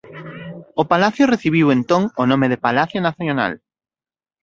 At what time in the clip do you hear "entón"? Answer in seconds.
1.77-2.01